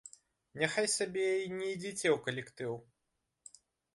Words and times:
Няхай 0.61 0.87
сабе 0.93 1.25
і 1.43 1.51
не 1.57 1.67
ідзіце 1.73 2.09
ў 2.15 2.17
калектыў. 2.27 2.73